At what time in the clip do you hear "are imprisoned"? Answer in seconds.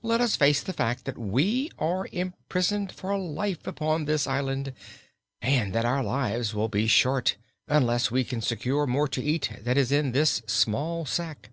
1.78-2.90